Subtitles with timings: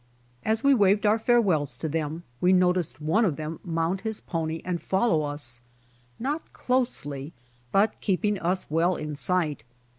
[0.43, 4.59] As we waved our farewells to them, we noticed one of them mount his pony
[4.65, 5.61] and follow us,
[6.17, 7.33] not closely,
[7.71, 9.63] but keeping us well in sight.